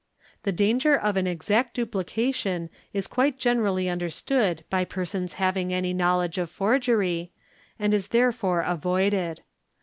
[0.41, 5.93] The danger of an exact duplication is quite generally under stood by persons having any
[5.93, 7.31] knowledge of forgery,
[7.77, 9.41] and is therefore avoided.